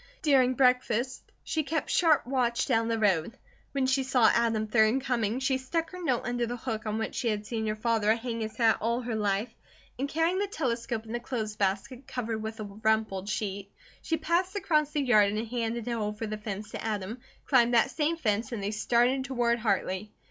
During 0.23 0.55
breakfast 0.55 1.31
she 1.43 1.61
kept 1.61 1.91
sharp 1.91 2.25
watch 2.25 2.65
down 2.65 2.87
the 2.87 2.97
road. 2.97 3.37
When 3.71 3.85
she 3.85 4.01
saw 4.01 4.31
Adam, 4.33 4.65
3d, 4.65 5.01
coming 5.03 5.39
she 5.39 5.59
stuck 5.59 5.91
her 5.91 6.03
note 6.03 6.25
under 6.25 6.47
the 6.47 6.57
hook 6.57 6.87
on 6.87 6.97
which 6.97 7.13
she 7.13 7.27
had 7.27 7.45
seen 7.45 7.67
her 7.67 7.75
father 7.75 8.15
hang 8.15 8.41
his 8.41 8.55
hat 8.57 8.79
all 8.81 9.01
her 9.01 9.13
life, 9.15 9.53
and 9.99 10.09
carrying 10.09 10.39
the 10.39 10.47
telescope 10.47 11.05
in 11.05 11.11
the 11.11 11.19
clothes 11.19 11.55
basket 11.55 12.07
covered 12.07 12.41
with 12.41 12.59
a 12.59 12.63
rumpled 12.63 13.29
sheet, 13.29 13.71
she 14.01 14.17
passed 14.17 14.55
across 14.55 14.89
the 14.89 15.03
yard 15.03 15.31
and 15.31 15.47
handed 15.49 15.87
it 15.87 15.91
over 15.93 16.25
the 16.25 16.35
fence 16.39 16.71
to 16.71 16.83
Adam, 16.83 17.19
climbed 17.45 17.75
that 17.75 17.91
same 17.91 18.17
fence, 18.17 18.51
and 18.51 18.63
they 18.63 18.71
started 18.71 19.23
toward 19.25 19.59
Hartley. 19.59 20.11